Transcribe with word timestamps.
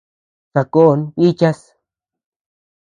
Sakón 0.53 0.99
bíchas. 1.19 1.59